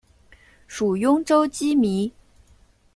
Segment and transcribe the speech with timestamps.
[0.65, 2.11] 属邕州羁縻。